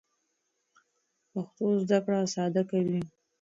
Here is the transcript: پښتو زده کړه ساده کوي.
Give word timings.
پښتو 1.31 1.65
زده 1.85 1.97
کړه 2.05 2.19
ساده 2.33 2.63
کوي. 2.69 3.01